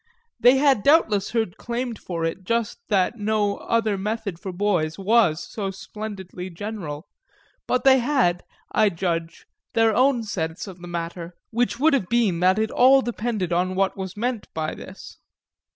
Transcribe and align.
They 0.39 0.57
had 0.57 0.81
doubtless 0.81 1.29
heard 1.29 1.57
claimed 1.57 1.99
for 1.99 2.25
it 2.25 2.43
just 2.43 2.79
that 2.89 3.19
no 3.19 3.57
other 3.57 3.99
method 3.99 4.39
for 4.39 4.51
boys 4.51 4.97
was 4.97 5.43
so 5.47 5.69
splendidly 5.69 6.49
general, 6.49 7.07
but 7.67 7.83
they 7.83 7.99
had, 7.99 8.43
I 8.71 8.89
judge, 8.89 9.45
their 9.75 9.95
own 9.95 10.23
sense 10.23 10.65
of 10.65 10.79
the 10.81 10.87
matter 10.87 11.35
which 11.51 11.79
would 11.79 11.93
have 11.93 12.09
been 12.09 12.39
that 12.39 12.57
it 12.57 12.71
all 12.71 13.03
depended 13.03 13.53
on 13.53 13.75
what 13.75 13.95
was 13.95 14.17
meant 14.17 14.47
by 14.55 14.73
this. 14.73 15.19